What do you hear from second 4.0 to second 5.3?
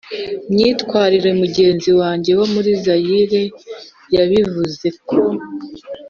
yabivuze ko